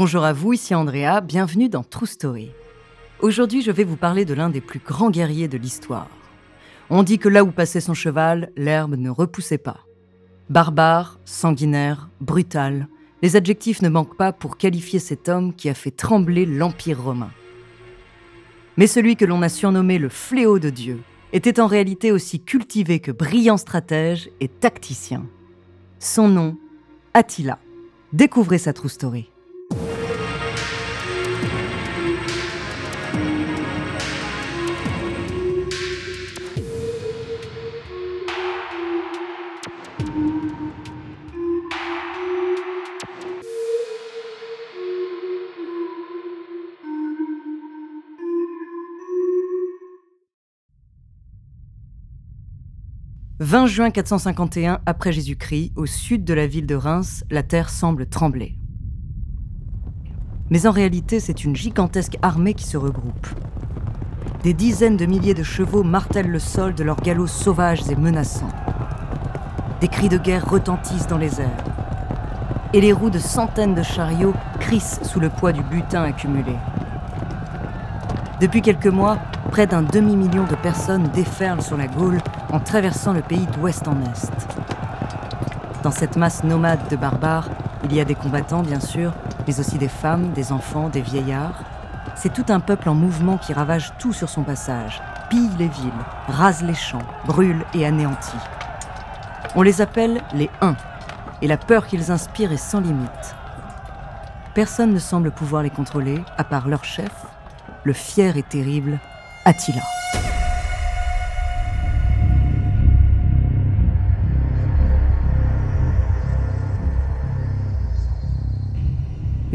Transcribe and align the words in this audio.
Bonjour 0.00 0.22
à 0.22 0.32
vous, 0.32 0.52
ici 0.52 0.76
Andrea, 0.76 1.20
bienvenue 1.20 1.68
dans 1.68 1.82
True 1.82 2.06
Story. 2.06 2.52
Aujourd'hui, 3.18 3.62
je 3.62 3.72
vais 3.72 3.82
vous 3.82 3.96
parler 3.96 4.24
de 4.24 4.32
l'un 4.32 4.48
des 4.48 4.60
plus 4.60 4.78
grands 4.78 5.10
guerriers 5.10 5.48
de 5.48 5.58
l'histoire. 5.58 6.06
On 6.88 7.02
dit 7.02 7.18
que 7.18 7.28
là 7.28 7.42
où 7.42 7.50
passait 7.50 7.80
son 7.80 7.94
cheval, 7.94 8.52
l'herbe 8.56 8.94
ne 8.94 9.10
repoussait 9.10 9.58
pas. 9.58 9.80
Barbare, 10.50 11.18
sanguinaire, 11.24 12.10
brutal, 12.20 12.86
les 13.22 13.34
adjectifs 13.34 13.82
ne 13.82 13.88
manquent 13.88 14.16
pas 14.16 14.32
pour 14.32 14.56
qualifier 14.56 15.00
cet 15.00 15.28
homme 15.28 15.52
qui 15.52 15.68
a 15.68 15.74
fait 15.74 15.90
trembler 15.90 16.46
l'Empire 16.46 17.02
romain. 17.02 17.32
Mais 18.76 18.86
celui 18.86 19.16
que 19.16 19.24
l'on 19.24 19.42
a 19.42 19.48
surnommé 19.48 19.98
le 19.98 20.10
fléau 20.10 20.60
de 20.60 20.70
Dieu 20.70 21.00
était 21.32 21.58
en 21.58 21.66
réalité 21.66 22.12
aussi 22.12 22.38
cultivé 22.38 23.00
que 23.00 23.10
brillant 23.10 23.56
stratège 23.56 24.30
et 24.38 24.46
tacticien. 24.46 25.26
Son 25.98 26.28
nom, 26.28 26.56
Attila. 27.14 27.58
Découvrez 28.12 28.58
sa 28.58 28.72
true 28.72 28.88
story. 28.88 29.28
20 53.40 53.66
juin 53.68 53.90
451 53.90 54.80
après 54.84 55.12
Jésus-Christ, 55.12 55.70
au 55.76 55.86
sud 55.86 56.24
de 56.24 56.34
la 56.34 56.48
ville 56.48 56.66
de 56.66 56.74
Reims, 56.74 57.22
la 57.30 57.44
terre 57.44 57.70
semble 57.70 58.06
trembler. 58.06 58.56
Mais 60.50 60.66
en 60.66 60.72
réalité, 60.72 61.20
c'est 61.20 61.44
une 61.44 61.54
gigantesque 61.54 62.18
armée 62.20 62.54
qui 62.54 62.64
se 62.64 62.76
regroupe. 62.76 63.28
Des 64.42 64.54
dizaines 64.54 64.96
de 64.96 65.06
milliers 65.06 65.34
de 65.34 65.44
chevaux 65.44 65.84
martèlent 65.84 66.32
le 66.32 66.40
sol 66.40 66.74
de 66.74 66.82
leurs 66.82 67.00
galops 67.00 67.30
sauvages 67.30 67.88
et 67.88 67.94
menaçants. 67.94 68.50
Des 69.80 69.86
cris 69.86 70.08
de 70.08 70.18
guerre 70.18 70.50
retentissent 70.50 71.06
dans 71.06 71.16
les 71.16 71.40
airs. 71.40 71.64
Et 72.72 72.80
les 72.80 72.92
roues 72.92 73.10
de 73.10 73.20
centaines 73.20 73.76
de 73.76 73.84
chariots 73.84 74.34
crissent 74.58 74.98
sous 75.04 75.20
le 75.20 75.28
poids 75.28 75.52
du 75.52 75.62
butin 75.62 76.02
accumulé. 76.02 76.56
Depuis 78.40 78.62
quelques 78.62 78.86
mois, 78.88 79.18
près 79.52 79.68
d'un 79.68 79.82
demi-million 79.82 80.42
de 80.42 80.56
personnes 80.56 81.08
déferlent 81.14 81.62
sur 81.62 81.76
la 81.76 81.86
Gaule 81.86 82.18
en 82.50 82.60
traversant 82.60 83.12
le 83.12 83.22
pays 83.22 83.46
d'ouest 83.46 83.86
en 83.88 84.00
est. 84.02 84.30
Dans 85.82 85.90
cette 85.90 86.16
masse 86.16 86.44
nomade 86.44 86.88
de 86.90 86.96
barbares, 86.96 87.48
il 87.84 87.94
y 87.94 88.00
a 88.00 88.04
des 88.04 88.14
combattants 88.14 88.62
bien 88.62 88.80
sûr, 88.80 89.12
mais 89.46 89.60
aussi 89.60 89.78
des 89.78 89.88
femmes, 89.88 90.32
des 90.32 90.52
enfants, 90.52 90.88
des 90.88 91.00
vieillards. 91.00 91.62
C'est 92.14 92.32
tout 92.32 92.46
un 92.48 92.60
peuple 92.60 92.88
en 92.88 92.94
mouvement 92.94 93.38
qui 93.38 93.52
ravage 93.52 93.92
tout 93.98 94.12
sur 94.12 94.28
son 94.28 94.42
passage, 94.42 95.00
pille 95.30 95.50
les 95.58 95.68
villes, 95.68 95.92
rase 96.26 96.62
les 96.62 96.74
champs, 96.74 97.06
brûle 97.26 97.64
et 97.74 97.86
anéantit. 97.86 98.36
On 99.54 99.62
les 99.62 99.80
appelle 99.80 100.20
les 100.34 100.50
Huns, 100.60 100.76
et 101.40 101.46
la 101.46 101.56
peur 101.56 101.86
qu'ils 101.86 102.10
inspirent 102.10 102.52
est 102.52 102.56
sans 102.56 102.80
limite. 102.80 103.36
Personne 104.54 104.92
ne 104.92 104.98
semble 104.98 105.30
pouvoir 105.30 105.62
les 105.62 105.70
contrôler, 105.70 106.24
à 106.36 106.44
part 106.44 106.66
leur 106.66 106.84
chef, 106.84 107.12
le 107.84 107.92
fier 107.92 108.36
et 108.36 108.42
terrible 108.42 108.98
Attila. 109.44 109.97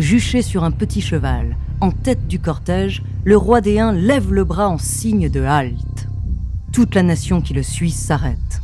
Juché 0.03 0.41
sur 0.41 0.65
un 0.65 0.71
petit 0.71 0.99
cheval, 0.99 1.55
en 1.79 1.89
tête 1.89 2.27
du 2.27 2.37
cortège, 2.37 3.03
le 3.23 3.37
roi 3.37 3.61
des 3.61 3.79
Huns 3.79 3.93
lève 3.93 4.33
le 4.33 4.43
bras 4.43 4.67
en 4.67 4.77
signe 4.77 5.29
de 5.29 5.39
halte. 5.39 6.09
Toute 6.73 6.93
la 6.93 7.03
nation 7.03 7.39
qui 7.39 7.53
le 7.53 7.63
suit 7.63 7.89
s'arrête. 7.89 8.61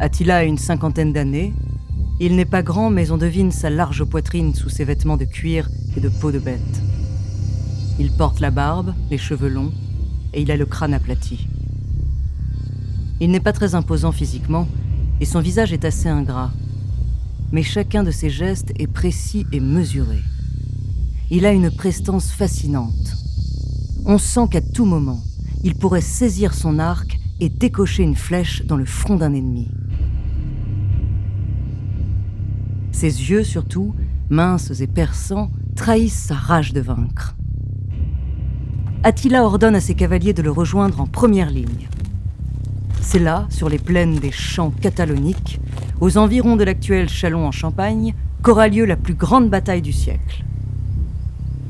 Attila 0.00 0.38
a 0.38 0.42
une 0.42 0.58
cinquantaine 0.58 1.12
d'années. 1.12 1.54
Il 2.18 2.34
n'est 2.34 2.44
pas 2.44 2.64
grand, 2.64 2.90
mais 2.90 3.12
on 3.12 3.18
devine 3.18 3.52
sa 3.52 3.70
large 3.70 4.02
poitrine 4.02 4.52
sous 4.52 4.68
ses 4.68 4.82
vêtements 4.82 5.16
de 5.16 5.24
cuir 5.24 5.70
et 5.96 6.00
de 6.00 6.08
peau 6.08 6.32
de 6.32 6.40
bête. 6.40 6.82
Il 8.00 8.10
porte 8.10 8.40
la 8.40 8.50
barbe, 8.50 8.94
les 9.12 9.18
cheveux 9.18 9.48
longs, 9.48 9.72
et 10.32 10.42
il 10.42 10.50
a 10.50 10.56
le 10.56 10.66
crâne 10.66 10.92
aplati. 10.92 11.46
Il 13.20 13.30
n'est 13.30 13.38
pas 13.38 13.52
très 13.52 13.76
imposant 13.76 14.10
physiquement, 14.10 14.66
et 15.20 15.24
son 15.24 15.38
visage 15.38 15.72
est 15.72 15.84
assez 15.84 16.08
ingrat. 16.08 16.50
Mais 17.52 17.62
chacun 17.62 18.02
de 18.02 18.10
ses 18.10 18.28
gestes 18.28 18.72
est 18.80 18.88
précis 18.88 19.46
et 19.52 19.60
mesuré. 19.60 20.18
Il 21.30 21.46
a 21.46 21.52
une 21.52 21.70
prestance 21.70 22.30
fascinante. 22.30 23.16
On 24.04 24.18
sent 24.18 24.48
qu'à 24.50 24.60
tout 24.60 24.84
moment, 24.84 25.22
il 25.62 25.74
pourrait 25.74 26.02
saisir 26.02 26.52
son 26.52 26.78
arc 26.78 27.18
et 27.40 27.48
décocher 27.48 28.02
une 28.02 28.14
flèche 28.14 28.62
dans 28.66 28.76
le 28.76 28.84
front 28.84 29.16
d'un 29.16 29.32
ennemi. 29.32 29.70
Ses 32.92 33.30
yeux, 33.30 33.42
surtout, 33.42 33.94
minces 34.28 34.80
et 34.80 34.86
perçants, 34.86 35.50
trahissent 35.74 36.26
sa 36.26 36.34
rage 36.34 36.74
de 36.74 36.80
vaincre. 36.80 37.34
Attila 39.02 39.44
ordonne 39.44 39.74
à 39.74 39.80
ses 39.80 39.94
cavaliers 39.94 40.34
de 40.34 40.42
le 40.42 40.50
rejoindre 40.50 41.00
en 41.00 41.06
première 41.06 41.50
ligne. 41.50 41.88
C'est 43.00 43.18
là, 43.18 43.46
sur 43.48 43.70
les 43.70 43.78
plaines 43.78 44.16
des 44.16 44.30
champs 44.30 44.70
cataloniques, 44.70 45.58
aux 46.00 46.18
environs 46.18 46.56
de 46.56 46.64
l'actuel 46.64 47.08
Chalon 47.08 47.46
en 47.46 47.52
Champagne, 47.52 48.14
qu'aura 48.42 48.68
lieu 48.68 48.84
la 48.84 48.96
plus 48.96 49.14
grande 49.14 49.48
bataille 49.48 49.82
du 49.82 49.92
siècle. 49.92 50.44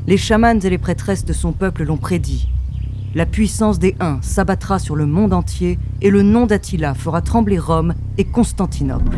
Les 0.06 0.18
chamans 0.18 0.60
et 0.60 0.68
les 0.68 0.76
prêtresses 0.76 1.24
de 1.24 1.32
son 1.32 1.52
peuple 1.52 1.84
l'ont 1.84 1.96
prédit. 1.96 2.50
La 3.14 3.24
puissance 3.24 3.78
des 3.78 3.96
Huns 4.00 4.20
s'abattra 4.20 4.78
sur 4.78 4.96
le 4.96 5.06
monde 5.06 5.32
entier 5.32 5.78
et 6.02 6.10
le 6.10 6.22
nom 6.22 6.44
d'Attila 6.44 6.92
fera 6.92 7.22
trembler 7.22 7.58
Rome 7.58 7.94
et 8.18 8.24
Constantinople. 8.24 9.16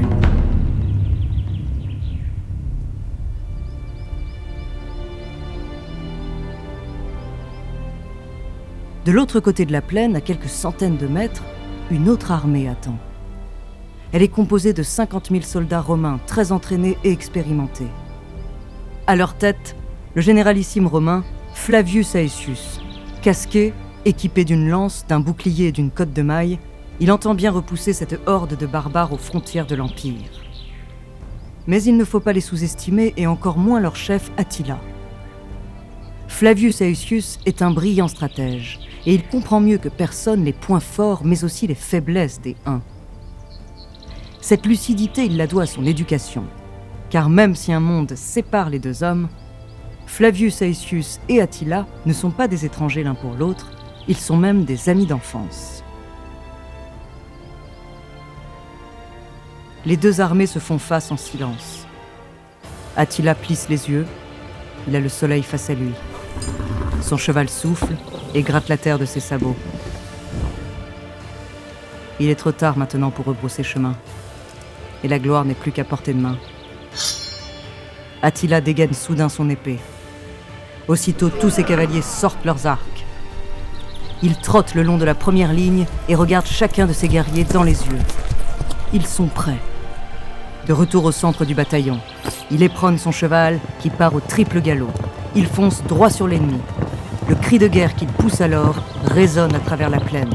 De 9.05 9.11
l'autre 9.11 9.41
côté 9.41 9.67
de 9.67 9.73
la 9.73 9.83
plaine, 9.83 10.15
à 10.15 10.21
quelques 10.21 10.49
centaines 10.49 10.99
de 10.99 11.09
mètres, 11.09 11.43
une 11.91 12.09
autre 12.09 12.31
armée 12.31 12.69
attend. 12.69 12.99
Elle 14.13 14.23
est 14.23 14.29
composée 14.29 14.73
de 14.73 14.85
50 14.85 15.31
000 15.31 15.43
soldats 15.43 15.81
romains 15.81 16.21
très 16.29 16.53
entraînés 16.53 16.97
et 17.03 17.11
expérimentés. 17.11 17.89
À 19.09 19.17
leur 19.17 19.35
tête, 19.35 19.75
le 20.17 20.23
généralissime 20.23 20.87
romain 20.87 21.23
Flavius 21.53 22.15
Aetius. 22.15 22.81
Casqué, 23.21 23.75
équipé 24.07 24.47
d'une 24.47 24.67
lance, 24.67 25.05
d'un 25.07 25.21
bouclier 25.21 25.67
et 25.67 25.73
d'une 25.73 25.91
cotte 25.91 26.15
de 26.15 26.23
maille, 26.23 26.59
il 27.01 27.13
entend 27.13 27.35
bien 27.35 27.51
repousser 27.51 27.93
cette 27.93 28.19
horde 28.25 28.57
de 28.57 28.67
barbares 28.67 29.13
aux 29.13 29.19
frontières 29.19 29.67
de 29.67 29.75
l'Empire. 29.75 30.31
Mais 31.67 31.83
il 31.83 31.99
ne 31.99 32.05
faut 32.05 32.21
pas 32.21 32.33
les 32.33 32.41
sous-estimer 32.41 33.13
et 33.19 33.27
encore 33.27 33.59
moins 33.59 33.79
leur 33.79 33.95
chef 33.95 34.31
Attila. 34.39 34.81
Flavius 36.29 36.81
Aetius 36.81 37.39
est 37.45 37.61
un 37.61 37.71
brillant 37.71 38.09
stratège 38.09 38.81
et 39.05 39.13
il 39.13 39.23
comprend 39.23 39.61
mieux 39.61 39.79
que 39.79 39.91
personne 39.91 40.45
les 40.45 40.55
points 40.55 40.81
forts 40.81 41.27
mais 41.27 41.45
aussi 41.45 41.67
les 41.67 41.75
faiblesses 41.75 42.41
des 42.41 42.57
uns. 42.65 42.81
Cette 44.41 44.65
lucidité, 44.65 45.27
il 45.27 45.37
la 45.37 45.47
doit 45.47 45.65
à 45.65 45.67
son 45.67 45.85
éducation, 45.85 46.45
car 47.11 47.29
même 47.29 47.55
si 47.55 47.71
un 47.71 47.81
monde 47.81 48.15
sépare 48.17 48.71
les 48.71 48.79
deux 48.79 49.03
hommes, 49.03 49.29
Flavius 50.07 50.63
Aetius 50.63 51.21
et 51.29 51.41
Attila 51.41 51.87
ne 52.07 52.13
sont 52.13 52.31
pas 52.31 52.49
des 52.49 52.65
étrangers 52.65 53.03
l'un 53.03 53.15
pour 53.15 53.35
l'autre, 53.35 53.71
ils 54.09 54.17
sont 54.17 54.37
même 54.37 54.65
des 54.65 54.89
amis 54.89 55.07
d'enfance. 55.07 55.83
Les 59.85 59.97
deux 59.97 60.21
armées 60.21 60.47
se 60.47 60.59
font 60.59 60.79
face 60.79 61.13
en 61.13 61.17
silence. 61.17 61.87
Attila 62.97 63.35
plisse 63.35 63.69
les 63.69 63.91
yeux, 63.91 64.07
il 64.89 64.97
a 64.97 65.01
le 65.01 65.09
soleil 65.09 65.43
face 65.43 65.71
à 65.71 65.75
lui. 65.75 65.93
Son 67.03 67.17
cheval 67.17 67.49
souffle 67.49 67.95
et 68.35 68.43
gratte 68.43 68.69
la 68.69 68.79
terre 68.79 68.99
de 68.99 69.05
ses 69.05 69.21
sabots. 69.21 69.57
Il 72.19 72.31
est 72.31 72.37
trop 72.37 72.53
tard 72.53 72.79
maintenant 72.79 73.11
pour 73.11 73.27
rebrousser 73.27 73.63
chemin. 73.63 73.95
Et 75.05 75.09
la 75.09 75.19
gloire 75.19 75.45
n'est 75.45 75.55
plus 75.55 75.73
qu'à 75.73 75.85
portée 75.85 76.15
de 76.15 76.21
main. 76.21 76.39
Attila 78.23 78.61
dégaine 78.61 78.95
soudain 78.95 79.29
son 79.29 79.51
épée. 79.51 79.79
Aussitôt, 80.89 81.31
tous 81.31 81.51
ses 81.51 81.65
cavaliers 81.65 82.03
sortent 82.03 82.45
leurs 82.45 82.67
arcs. 82.67 83.05
Ils 84.23 84.37
trottent 84.37 84.75
le 84.75 84.83
long 84.83 84.99
de 84.99 85.05
la 85.05 85.15
première 85.15 85.53
ligne 85.53 85.85
et 86.09 86.15
regardent 86.15 86.47
chacun 86.47 86.87
de 86.87 86.93
ses 86.93 87.09
guerriers 87.09 87.45
dans 87.45 87.65
les 87.65 87.87
yeux. 87.87 87.99
Ils 88.93 89.07
sont 89.07 89.27
prêts. 89.27 89.59
De 90.67 90.73
retour 90.73 91.05
au 91.05 91.13
centre 91.13 91.45
du 91.45 91.55
bataillon, 91.55 92.01
il 92.51 92.63
éprône 92.63 92.99
son 92.99 93.13
cheval 93.13 93.59
qui 93.81 93.91
part 93.91 94.15
au 94.15 94.21
triple 94.21 94.61
galop. 94.61 94.91
Il 95.35 95.47
fonce 95.47 95.83
droit 95.85 96.11
sur 96.11 96.29
l'ennemi. 96.29 96.61
Le 97.29 97.35
cri 97.35 97.59
de 97.59 97.67
guerre 97.67 97.95
qu'il 97.95 98.09
pousse 98.09 98.41
alors 98.41 98.77
résonne 99.05 99.55
à 99.55 99.61
travers 99.61 99.91
la 99.91 100.01
plaine. 100.01 100.31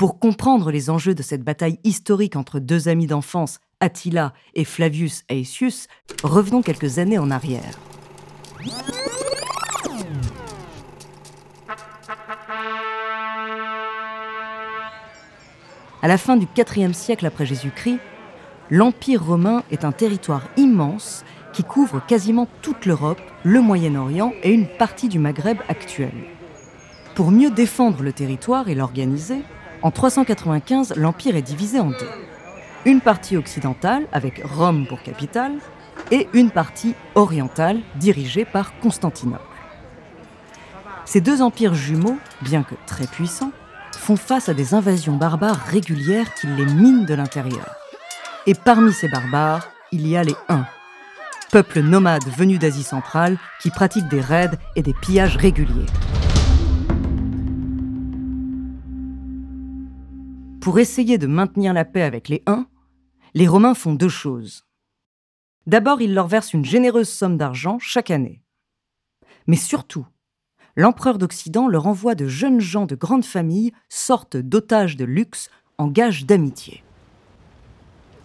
Pour 0.00 0.18
comprendre 0.18 0.70
les 0.70 0.88
enjeux 0.88 1.14
de 1.14 1.22
cette 1.22 1.42
bataille 1.42 1.78
historique 1.84 2.34
entre 2.34 2.58
deux 2.58 2.88
amis 2.88 3.06
d'enfance, 3.06 3.58
Attila 3.80 4.32
et 4.54 4.64
Flavius 4.64 5.24
Aetius, 5.28 5.88
revenons 6.24 6.62
quelques 6.62 6.98
années 6.98 7.18
en 7.18 7.30
arrière. 7.30 7.78
À 16.00 16.08
la 16.08 16.16
fin 16.16 16.38
du 16.38 16.46
IVe 16.56 16.94
siècle 16.94 17.26
après 17.26 17.44
Jésus-Christ, 17.44 17.98
l'Empire 18.70 19.22
romain 19.22 19.64
est 19.70 19.84
un 19.84 19.92
territoire 19.92 20.48
immense 20.56 21.26
qui 21.52 21.62
couvre 21.62 22.00
quasiment 22.06 22.48
toute 22.62 22.86
l'Europe, 22.86 23.20
le 23.42 23.60
Moyen-Orient 23.60 24.32
et 24.42 24.50
une 24.50 24.66
partie 24.66 25.10
du 25.10 25.18
Maghreb 25.18 25.58
actuel. 25.68 26.14
Pour 27.14 27.30
mieux 27.30 27.50
défendre 27.50 28.02
le 28.02 28.14
territoire 28.14 28.70
et 28.70 28.74
l'organiser, 28.74 29.42
en 29.82 29.90
395, 29.90 30.94
l'Empire 30.96 31.36
est 31.36 31.42
divisé 31.42 31.80
en 31.80 31.90
deux. 31.90 32.10
Une 32.84 33.00
partie 33.00 33.36
occidentale, 33.36 34.06
avec 34.12 34.42
Rome 34.44 34.86
pour 34.86 35.02
capitale, 35.02 35.52
et 36.10 36.28
une 36.32 36.50
partie 36.50 36.94
orientale, 37.14 37.80
dirigée 37.96 38.44
par 38.44 38.78
Constantinople. 38.80 39.42
Ces 41.04 41.20
deux 41.20 41.42
empires 41.42 41.74
jumeaux, 41.74 42.18
bien 42.42 42.62
que 42.62 42.74
très 42.86 43.06
puissants, 43.06 43.52
font 43.96 44.16
face 44.16 44.48
à 44.48 44.54
des 44.54 44.74
invasions 44.74 45.16
barbares 45.16 45.60
régulières 45.66 46.34
qui 46.34 46.46
les 46.46 46.66
minent 46.66 47.04
de 47.04 47.14
l'intérieur. 47.14 47.74
Et 48.46 48.54
parmi 48.54 48.92
ces 48.92 49.08
barbares, 49.08 49.68
il 49.92 50.06
y 50.06 50.16
a 50.16 50.22
les 50.22 50.36
Huns, 50.48 50.66
peuple 51.50 51.80
nomade 51.80 52.24
venu 52.36 52.58
d'Asie 52.58 52.84
centrale 52.84 53.38
qui 53.60 53.70
pratique 53.70 54.08
des 54.08 54.20
raids 54.20 54.58
et 54.76 54.82
des 54.82 54.94
pillages 54.94 55.36
réguliers. 55.36 55.86
Pour 60.60 60.78
essayer 60.78 61.16
de 61.16 61.26
maintenir 61.26 61.72
la 61.72 61.86
paix 61.86 62.02
avec 62.02 62.28
les 62.28 62.42
Huns, 62.46 62.66
les 63.32 63.48
Romains 63.48 63.74
font 63.74 63.94
deux 63.94 64.10
choses. 64.10 64.66
D'abord, 65.66 66.02
ils 66.02 66.12
leur 66.12 66.28
versent 66.28 66.52
une 66.52 66.66
généreuse 66.66 67.08
somme 67.08 67.38
d'argent 67.38 67.78
chaque 67.78 68.10
année. 68.10 68.42
Mais 69.46 69.56
surtout, 69.56 70.06
l'empereur 70.76 71.16
d'Occident 71.16 71.66
leur 71.66 71.86
envoie 71.86 72.14
de 72.14 72.28
jeunes 72.28 72.60
gens 72.60 72.84
de 72.84 72.94
grande 72.94 73.24
famille, 73.24 73.72
sorte 73.88 74.36
d'otages 74.36 74.98
de 74.98 75.06
luxe, 75.06 75.48
en 75.78 75.88
gage 75.88 76.26
d'amitié. 76.26 76.84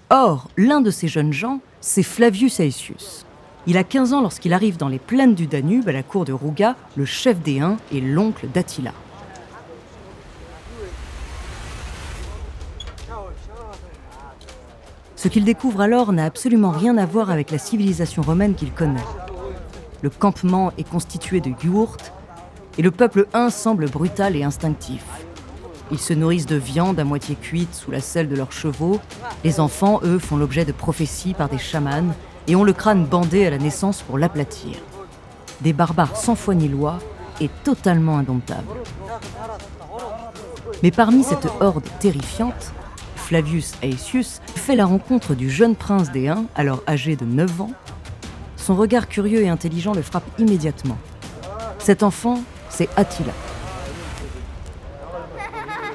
Or, 0.09 0.49
l'un 0.57 0.81
de 0.81 0.91
ces 0.91 1.07
jeunes 1.07 1.33
gens, 1.33 1.61
c'est 1.79 2.03
Flavius 2.03 2.59
Aetius. 2.59 3.25
Il 3.65 3.77
a 3.77 3.85
15 3.85 4.13
ans 4.13 4.21
lorsqu'il 4.21 4.53
arrive 4.53 4.75
dans 4.75 4.89
les 4.89 4.99
plaines 4.99 5.35
du 5.35 5.47
Danube 5.47 5.87
à 5.87 5.93
la 5.93 6.03
cour 6.03 6.25
de 6.25 6.33
Rouga, 6.33 6.75
le 6.97 7.05
chef 7.05 7.39
des 7.41 7.61
Huns 7.61 7.77
et 7.93 8.01
l'oncle 8.01 8.47
d'Attila. 8.49 8.91
Ce 15.15 15.27
qu'il 15.27 15.43
découvre 15.43 15.81
alors 15.81 16.13
n'a 16.13 16.25
absolument 16.25 16.71
rien 16.71 16.97
à 16.97 17.05
voir 17.05 17.31
avec 17.31 17.49
la 17.49 17.57
civilisation 17.57 18.21
romaine 18.21 18.53
qu'il 18.53 18.71
connaît. 18.71 18.99
Le 20.01 20.09
campement 20.09 20.71
est 20.77 20.87
constitué 20.87 21.41
de 21.41 21.51
yourtes 21.63 22.13
et 22.77 22.81
le 22.81 22.91
peuple 22.91 23.27
un 23.33 23.49
semble 23.49 23.89
brutal 23.89 24.35
et 24.35 24.43
instinctif. 24.43 25.03
Ils 25.91 25.99
se 25.99 26.13
nourrissent 26.13 26.45
de 26.45 26.55
viande 26.55 26.99
à 26.99 27.03
moitié 27.03 27.35
cuite 27.35 27.73
sous 27.73 27.91
la 27.91 28.01
selle 28.01 28.27
de 28.27 28.35
leurs 28.35 28.51
chevaux. 28.51 28.99
Les 29.43 29.59
enfants, 29.59 29.99
eux, 30.03 30.19
font 30.19 30.37
l'objet 30.37 30.65
de 30.65 30.71
prophéties 30.71 31.33
par 31.33 31.47
des 31.47 31.57
chamans 31.57 32.13
et 32.47 32.55
ont 32.55 32.63
le 32.63 32.73
crâne 32.73 33.05
bandé 33.05 33.45
à 33.45 33.49
la 33.49 33.57
naissance 33.57 34.01
pour 34.01 34.17
l'aplatir. 34.17 34.77
Des 35.61 35.73
barbares 35.73 36.17
sans 36.17 36.35
foi 36.35 36.55
ni 36.55 36.67
loi 36.67 36.99
et 37.39 37.49
totalement 37.63 38.17
indomptables. 38.17 38.61
Mais 40.83 40.91
parmi 40.91 41.23
cette 41.23 41.47
horde 41.59 41.87
terrifiante, 41.99 42.73
Flavius 43.25 43.73
Aetius 43.81 44.39
fait 44.55 44.75
la 44.75 44.85
rencontre 44.85 45.33
du 45.33 45.49
jeune 45.49 45.75
prince 45.75 46.11
des 46.11 46.27
Huns, 46.27 46.45
alors 46.53 46.83
âgé 46.87 47.15
de 47.15 47.25
9 47.25 47.61
ans. 47.61 47.71
Son 48.55 48.75
regard 48.75 49.07
curieux 49.07 49.41
et 49.41 49.49
intelligent 49.49 49.95
le 49.95 50.03
frappe 50.03 50.27
immédiatement. 50.37 50.99
Cet 51.79 52.03
enfant, 52.03 52.43
c'est 52.69 52.87
Attila. 52.95 53.33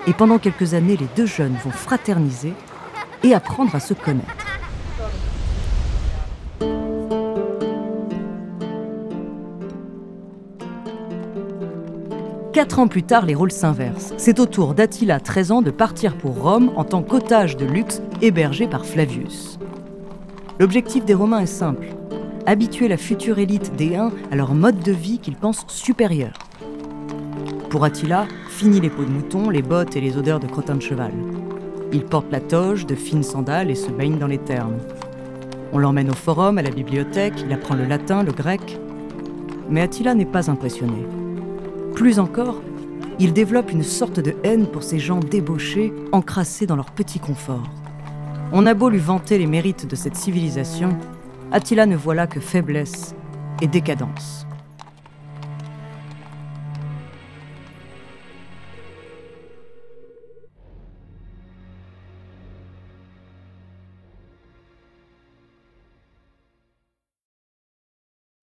Et 0.09 0.12
pendant 0.12 0.41
quelques 0.41 0.75
années, 0.75 0.97
les 0.97 1.06
deux 1.15 1.27
jeunes 1.27 1.56
vont 1.65 1.71
fraterniser 1.71 2.53
et 3.22 3.32
apprendre 3.32 3.77
à 3.77 3.81
se 3.81 3.94
connaître. 3.94 4.40
Quatre 12.60 12.79
ans 12.79 12.88
plus 12.88 13.05
tard, 13.05 13.24
les 13.24 13.34
rôles 13.34 13.52
s'inversent. 13.52 14.12
C'est 14.19 14.38
au 14.38 14.44
tour 14.44 14.74
d'Attila, 14.74 15.19
13 15.19 15.50
ans, 15.50 15.62
de 15.62 15.70
partir 15.70 16.14
pour 16.14 16.43
Rome 16.43 16.70
en 16.76 16.84
tant 16.84 17.02
qu'otage 17.02 17.56
de 17.56 17.64
luxe 17.64 18.02
hébergé 18.20 18.67
par 18.67 18.84
Flavius. 18.84 19.58
L'objectif 20.58 21.06
des 21.06 21.14
Romains 21.14 21.40
est 21.40 21.46
simple 21.46 21.86
habituer 22.44 22.86
la 22.86 22.98
future 22.98 23.38
élite 23.38 23.74
des 23.76 23.96
Huns 23.96 24.12
à 24.31 24.36
leur 24.36 24.52
mode 24.52 24.79
de 24.81 24.93
vie 24.93 25.20
qu'ils 25.20 25.36
pensent 25.36 25.64
supérieur. 25.69 26.34
Pour 27.70 27.82
Attila, 27.82 28.26
fini 28.50 28.79
les 28.79 28.90
peaux 28.90 29.05
de 29.05 29.10
mouton, 29.10 29.48
les 29.48 29.62
bottes 29.62 29.96
et 29.96 30.02
les 30.02 30.19
odeurs 30.19 30.38
de 30.38 30.46
crottin 30.46 30.74
de 30.74 30.82
cheval. 30.82 31.12
Il 31.94 32.05
porte 32.05 32.31
la 32.31 32.40
toge, 32.40 32.84
de 32.84 32.94
fines 32.94 33.22
sandales 33.22 33.70
et 33.70 33.74
se 33.74 33.90
baigne 33.90 34.19
dans 34.19 34.26
les 34.26 34.36
thermes. 34.36 34.76
On 35.72 35.79
l'emmène 35.79 36.10
au 36.10 36.14
forum, 36.14 36.58
à 36.58 36.62
la 36.62 36.70
bibliothèque, 36.70 37.40
il 37.43 37.55
apprend 37.55 37.74
le 37.74 37.86
latin, 37.86 38.22
le 38.22 38.32
grec. 38.32 38.79
Mais 39.70 39.81
Attila 39.81 40.14
n'est 40.14 40.26
pas 40.26 40.50
impressionné. 40.50 41.06
Plus 41.94 42.19
encore, 42.19 42.61
il 43.19 43.32
développe 43.32 43.70
une 43.70 43.82
sorte 43.82 44.20
de 44.20 44.35
haine 44.44 44.67
pour 44.67 44.82
ces 44.82 44.99
gens 44.99 45.20
débauchés, 45.20 45.93
encrassés 46.13 46.67
dans 46.67 46.77
leur 46.77 46.91
petit 46.91 47.19
confort. 47.19 47.69
On 48.53 48.67
a 48.67 48.75
beau 48.75 48.89
lui 48.89 48.99
vanter 48.99 49.39
les 49.39 49.47
mérites 49.47 49.87
de 49.87 49.94
cette 49.97 50.17
civilisation, 50.17 50.97
Attila 51.53 51.87
ne 51.87 51.97
voit 51.97 52.15
là 52.15 52.27
que 52.27 52.41
faiblesse 52.41 53.15
et 53.61 53.67
décadence. 53.67 54.47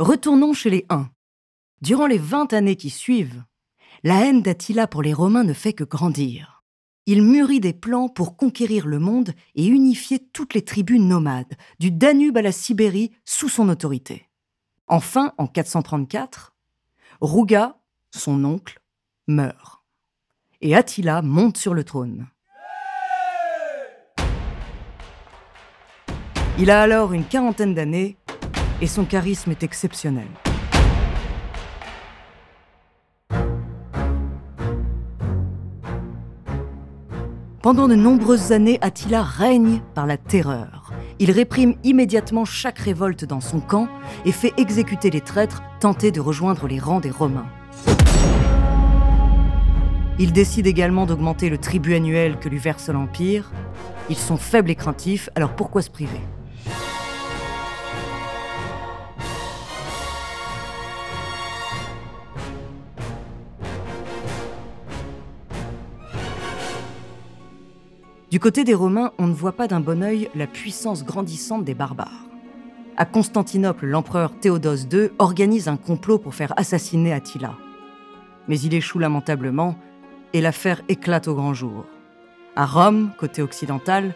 Retournons 0.00 0.54
chez 0.54 0.70
les 0.70 0.86
Huns. 0.88 1.10
Durant 1.82 2.06
les 2.06 2.16
20 2.16 2.54
années 2.54 2.76
qui 2.76 2.88
suivent, 2.88 3.44
la 4.02 4.24
haine 4.24 4.40
d'Attila 4.40 4.86
pour 4.86 5.02
les 5.02 5.12
Romains 5.12 5.44
ne 5.44 5.52
fait 5.52 5.74
que 5.74 5.84
grandir. 5.84 6.64
Il 7.04 7.22
mûrit 7.22 7.60
des 7.60 7.74
plans 7.74 8.08
pour 8.08 8.38
conquérir 8.38 8.86
le 8.86 8.98
monde 8.98 9.34
et 9.54 9.66
unifier 9.66 10.18
toutes 10.18 10.54
les 10.54 10.64
tribus 10.64 10.98
nomades, 10.98 11.54
du 11.80 11.90
Danube 11.90 12.38
à 12.38 12.40
la 12.40 12.50
Sibérie, 12.50 13.12
sous 13.26 13.50
son 13.50 13.68
autorité. 13.68 14.30
Enfin, 14.86 15.34
en 15.36 15.46
434, 15.46 16.54
Rouga, 17.20 17.76
son 18.10 18.42
oncle, 18.46 18.80
meurt. 19.28 19.82
Et 20.62 20.74
Attila 20.74 21.20
monte 21.20 21.58
sur 21.58 21.74
le 21.74 21.84
trône. 21.84 22.26
Il 26.58 26.70
a 26.70 26.80
alors 26.82 27.12
une 27.12 27.24
quarantaine 27.24 27.74
d'années 27.74 28.16
et 28.80 28.86
son 28.86 29.04
charisme 29.04 29.50
est 29.50 29.62
exceptionnel. 29.62 30.26
Pendant 37.62 37.88
de 37.88 37.94
nombreuses 37.94 38.52
années, 38.52 38.78
Attila 38.80 39.22
règne 39.22 39.82
par 39.94 40.06
la 40.06 40.16
terreur. 40.16 40.92
Il 41.18 41.30
réprime 41.30 41.74
immédiatement 41.84 42.46
chaque 42.46 42.78
révolte 42.78 43.26
dans 43.26 43.42
son 43.42 43.60
camp 43.60 43.86
et 44.24 44.32
fait 44.32 44.54
exécuter 44.56 45.10
les 45.10 45.20
traîtres 45.20 45.62
tentés 45.78 46.10
de 46.10 46.20
rejoindre 46.20 46.66
les 46.66 46.78
rangs 46.78 47.00
des 47.00 47.10
Romains. 47.10 47.46
Il 50.18 50.32
décide 50.32 50.66
également 50.66 51.04
d'augmenter 51.04 51.50
le 51.50 51.58
tribut 51.58 51.94
annuel 51.94 52.38
que 52.38 52.48
lui 52.48 52.58
verse 52.58 52.88
l'Empire. 52.88 53.52
Ils 54.08 54.16
sont 54.16 54.38
faibles 54.38 54.70
et 54.70 54.74
craintifs, 54.74 55.28
alors 55.34 55.54
pourquoi 55.54 55.82
se 55.82 55.90
priver? 55.90 56.20
Du 68.30 68.38
côté 68.38 68.62
des 68.62 68.74
Romains, 68.74 69.10
on 69.18 69.26
ne 69.26 69.34
voit 69.34 69.56
pas 69.56 69.66
d'un 69.66 69.80
bon 69.80 70.04
œil 70.04 70.30
la 70.36 70.46
puissance 70.46 71.04
grandissante 71.04 71.64
des 71.64 71.74
barbares. 71.74 72.28
À 72.96 73.04
Constantinople, 73.04 73.86
l'empereur 73.86 74.38
Théodose 74.38 74.86
II 74.92 75.10
organise 75.18 75.66
un 75.66 75.76
complot 75.76 76.18
pour 76.18 76.32
faire 76.32 76.52
assassiner 76.56 77.12
Attila. 77.12 77.54
Mais 78.46 78.60
il 78.60 78.72
échoue 78.72 79.00
lamentablement 79.00 79.74
et 80.32 80.40
l'affaire 80.40 80.82
éclate 80.88 81.26
au 81.26 81.34
grand 81.34 81.54
jour. 81.54 81.86
À 82.54 82.66
Rome, 82.66 83.10
côté 83.18 83.42
occidental, 83.42 84.14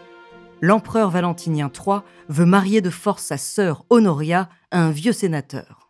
l'empereur 0.61 1.09
Valentinien 1.09 1.69
III 1.69 1.99
veut 2.29 2.45
marier 2.45 2.79
de 2.79 2.89
force 2.89 3.23
sa 3.23 3.37
sœur 3.37 3.83
Honoria 3.89 4.47
à 4.71 4.81
un 4.81 4.91
vieux 4.91 5.11
sénateur. 5.11 5.89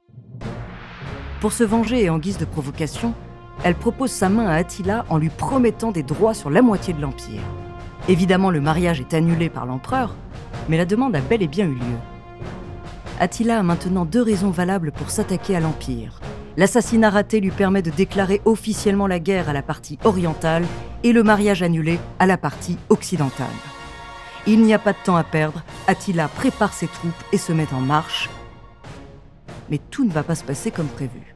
Pour 1.41 1.53
se 1.53 1.63
venger 1.63 2.05
et 2.05 2.09
en 2.09 2.17
guise 2.17 2.39
de 2.39 2.45
provocation, 2.45 3.13
elle 3.63 3.75
propose 3.75 4.09
sa 4.09 4.29
main 4.29 4.47
à 4.47 4.55
Attila 4.55 5.05
en 5.09 5.19
lui 5.19 5.29
promettant 5.29 5.91
des 5.91 6.01
droits 6.01 6.33
sur 6.33 6.49
la 6.49 6.63
moitié 6.63 6.91
de 6.91 7.01
l'Empire. 7.01 7.43
Évidemment, 8.07 8.51
le 8.51 8.61
mariage 8.61 8.99
est 8.99 9.13
annulé 9.15 9.49
par 9.49 9.65
l'empereur, 9.65 10.15
mais 10.69 10.77
la 10.77 10.85
demande 10.85 11.15
a 11.15 11.21
bel 11.21 11.41
et 11.41 11.47
bien 11.47 11.65
eu 11.65 11.73
lieu. 11.73 11.97
Attila 13.19 13.59
a 13.59 13.63
maintenant 13.63 14.05
deux 14.05 14.21
raisons 14.21 14.51
valables 14.51 14.91
pour 14.91 15.09
s'attaquer 15.09 15.55
à 15.55 15.59
l'Empire. 15.59 16.19
L'assassinat 16.57 17.09
raté 17.09 17.39
lui 17.39 17.51
permet 17.51 17.81
de 17.81 17.89
déclarer 17.89 18.41
officiellement 18.45 19.07
la 19.07 19.19
guerre 19.19 19.49
à 19.49 19.53
la 19.53 19.61
partie 19.61 19.97
orientale 20.03 20.65
et 21.03 21.13
le 21.13 21.23
mariage 21.23 21.63
annulé 21.63 21.99
à 22.19 22.25
la 22.25 22.37
partie 22.37 22.77
occidentale. 22.89 23.47
Il 24.47 24.61
n'y 24.61 24.73
a 24.73 24.79
pas 24.79 24.93
de 24.93 24.97
temps 25.03 25.17
à 25.17 25.23
perdre, 25.23 25.63
Attila 25.87 26.27
prépare 26.27 26.73
ses 26.73 26.87
troupes 26.87 27.11
et 27.33 27.37
se 27.37 27.51
met 27.51 27.73
en 27.73 27.81
marche. 27.81 28.29
Mais 29.69 29.79
tout 29.89 30.05
ne 30.05 30.11
va 30.11 30.23
pas 30.23 30.35
se 30.35 30.43
passer 30.43 30.71
comme 30.71 30.87
prévu. 30.87 31.34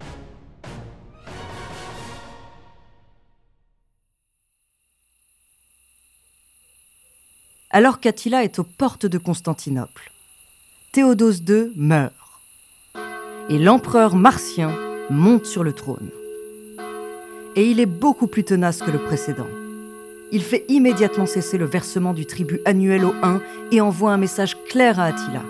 Alors 7.71 7.99
qu'Attila 7.99 8.43
est 8.43 8.59
aux 8.59 8.63
portes 8.63 9.05
de 9.05 9.17
Constantinople. 9.17 10.11
Théodose 10.91 11.43
II 11.47 11.71
meurt. 11.75 12.13
Et 13.49 13.59
l'empereur 13.59 14.15
martien 14.15 14.75
monte 15.09 15.45
sur 15.45 15.63
le 15.63 15.73
trône. 15.73 16.09
Et 17.55 17.69
il 17.69 17.79
est 17.79 17.85
beaucoup 17.85 18.27
plus 18.27 18.43
tenace 18.43 18.81
que 18.81 18.91
le 18.91 18.99
précédent. 18.99 19.47
Il 20.31 20.43
fait 20.43 20.65
immédiatement 20.67 21.25
cesser 21.25 21.57
le 21.57 21.65
versement 21.65 22.13
du 22.13 22.25
tribut 22.25 22.61
annuel 22.65 23.05
aux 23.05 23.15
Huns 23.23 23.41
et 23.71 23.81
envoie 23.81 24.11
un 24.11 24.17
message 24.17 24.55
clair 24.65 24.99
à 24.99 25.05
Attila. 25.05 25.43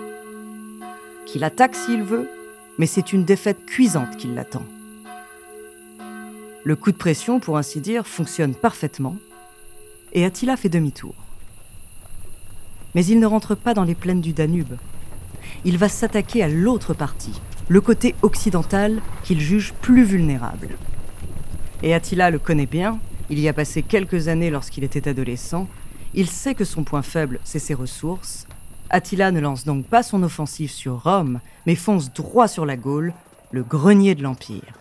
Qu'il 1.26 1.44
attaque 1.44 1.76
s'il 1.76 2.02
veut, 2.02 2.28
mais 2.78 2.86
c'est 2.86 3.12
une 3.12 3.24
défaite 3.24 3.66
cuisante 3.66 4.16
qui 4.16 4.26
l'attend. 4.26 4.64
Le 6.64 6.76
coup 6.76 6.92
de 6.92 6.96
pression, 6.96 7.40
pour 7.40 7.58
ainsi 7.58 7.80
dire, 7.80 8.06
fonctionne 8.06 8.54
parfaitement, 8.54 9.16
et 10.12 10.24
Attila 10.24 10.56
fait 10.56 10.68
demi-tour. 10.68 11.14
Mais 12.94 13.04
il 13.04 13.20
ne 13.20 13.26
rentre 13.26 13.54
pas 13.54 13.74
dans 13.74 13.84
les 13.84 13.94
plaines 13.94 14.20
du 14.20 14.32
Danube. 14.32 14.74
Il 15.64 15.78
va 15.78 15.88
s'attaquer 15.88 16.42
à 16.42 16.48
l'autre 16.48 16.94
partie, 16.94 17.40
le 17.68 17.80
côté 17.80 18.14
occidental 18.22 19.00
qu'il 19.22 19.40
juge 19.40 19.72
plus 19.80 20.04
vulnérable. 20.04 20.70
Et 21.82 21.94
Attila 21.94 22.30
le 22.30 22.38
connaît 22.38 22.66
bien, 22.66 22.98
il 23.30 23.38
y 23.38 23.48
a 23.48 23.52
passé 23.52 23.82
quelques 23.82 24.28
années 24.28 24.50
lorsqu'il 24.50 24.84
était 24.84 25.08
adolescent, 25.08 25.68
il 26.14 26.28
sait 26.28 26.54
que 26.54 26.64
son 26.64 26.82
point 26.82 27.02
faible, 27.02 27.38
c'est 27.44 27.60
ses 27.60 27.74
ressources. 27.74 28.46
Attila 28.90 29.30
ne 29.30 29.40
lance 29.40 29.64
donc 29.64 29.86
pas 29.86 30.02
son 30.02 30.22
offensive 30.24 30.70
sur 30.70 31.04
Rome, 31.04 31.38
mais 31.66 31.76
fonce 31.76 32.12
droit 32.12 32.48
sur 32.48 32.66
la 32.66 32.76
Gaule, 32.76 33.14
le 33.52 33.62
grenier 33.62 34.16
de 34.16 34.24
l'Empire. 34.24 34.79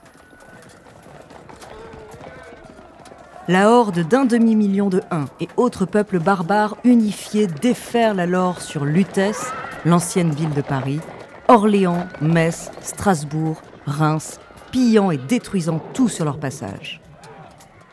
La 3.50 3.72
horde 3.72 4.08
d'un 4.08 4.26
demi-million 4.26 4.90
de 4.90 5.02
Huns 5.10 5.26
et 5.40 5.48
autres 5.58 5.88
peuples 5.88 6.20
barbares 6.20 6.78
unifiés 6.84 7.48
déferlent 7.48 8.20
alors 8.20 8.62
sur 8.62 8.86
Lutèce, 8.86 9.52
l'ancienne 9.86 10.30
ville 10.30 10.54
de 10.54 10.62
Paris, 10.62 11.00
Orléans, 11.48 12.06
Metz, 12.22 12.70
Strasbourg, 12.84 13.60
Reims, 13.88 14.40
pillant 14.70 15.10
et 15.10 15.18
détruisant 15.18 15.82
tout 15.96 16.10
sur 16.10 16.26
leur 16.26 16.38
passage. 16.38 17.02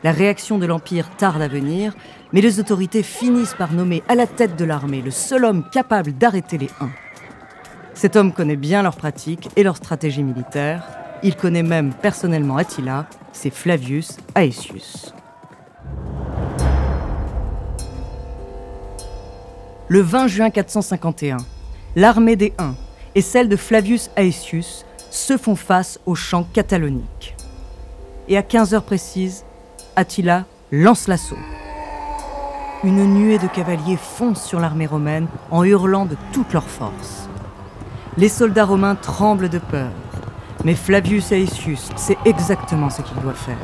La 0.03 0.11
réaction 0.11 0.59
de 0.59 0.67
l'Empire 0.67 1.09
tarde 1.17 1.41
à 1.41 1.47
venir, 1.47 1.95
mais 2.33 2.41
les 2.41 2.59
autorités 2.59 3.01
finissent 3.01 3.55
par 3.55 3.73
nommer 3.73 4.03
à 4.07 4.13
la 4.13 4.27
tête 4.27 4.55
de 4.57 4.63
l'armée 4.63 5.01
le 5.01 5.09
seul 5.09 5.43
homme 5.43 5.67
capable 5.71 6.13
d'arrêter 6.13 6.59
les 6.59 6.69
Huns. 6.79 6.93
Cet 7.95 8.15
homme 8.15 8.31
connaît 8.31 8.57
bien 8.57 8.83
leurs 8.83 8.95
pratiques 8.95 9.49
et 9.55 9.63
leur 9.63 9.77
stratégie 9.77 10.21
militaire. 10.21 10.87
Il 11.23 11.35
connaît 11.35 11.63
même 11.63 11.95
personnellement 11.95 12.57
Attila, 12.57 13.07
c'est 13.33 13.49
Flavius 13.49 14.17
Aetius. 14.35 15.15
Le 19.89 20.01
20 20.01 20.27
juin 20.27 20.49
451, 20.49 21.37
l'armée 21.95 22.35
des 22.35 22.53
Huns 22.59 22.75
et 23.15 23.21
celle 23.21 23.47
de 23.47 23.55
Flavius 23.55 24.09
Aetius 24.17 24.85
se 25.09 25.37
font 25.37 25.55
face 25.55 25.97
au 26.05 26.13
champ 26.13 26.43
catalonique. 26.43 27.35
Et 28.27 28.35
à 28.35 28.43
15 28.43 28.73
heures 28.73 28.83
précises, 28.83 29.45
Attila 29.95 30.43
lance 30.73 31.07
l'assaut. 31.07 31.37
Une 32.83 33.05
nuée 33.05 33.39
de 33.39 33.47
cavaliers 33.47 33.97
fonce 33.97 34.43
sur 34.43 34.59
l'armée 34.59 34.87
romaine 34.87 35.27
en 35.51 35.63
hurlant 35.63 36.05
de 36.05 36.17
toute 36.33 36.51
leur 36.51 36.67
force. 36.67 37.29
Les 38.17 38.29
soldats 38.29 38.65
romains 38.65 38.95
tremblent 38.95 39.49
de 39.49 39.59
peur, 39.59 39.89
mais 40.65 40.75
Flavius 40.75 41.31
Aetius 41.31 41.89
sait 41.95 42.17
exactement 42.25 42.89
ce 42.89 43.01
qu'il 43.01 43.17
doit 43.21 43.33
faire. 43.33 43.57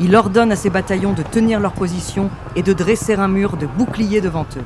Il 0.00 0.16
ordonne 0.16 0.50
à 0.50 0.56
ses 0.56 0.70
bataillons 0.70 1.12
de 1.12 1.22
tenir 1.22 1.60
leur 1.60 1.72
position 1.72 2.30
et 2.56 2.62
de 2.62 2.72
dresser 2.72 3.14
un 3.14 3.28
mur 3.28 3.56
de 3.56 3.66
boucliers 3.66 4.20
devant 4.20 4.46
eux. 4.56 4.64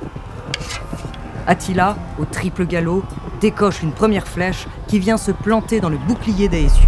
Attila, 1.49 1.97
au 2.21 2.27
triple 2.27 2.67
galop, 2.67 3.03
décoche 3.41 3.83
une 3.83 3.93
première 3.93 4.29
flèche 4.29 4.67
qui 4.87 4.99
vient 4.99 5.17
se 5.17 5.31
planter 5.31 5.81
dans 5.81 5.89
le 5.89 5.97
bouclier 5.97 6.47
d'Aesius, 6.47 6.87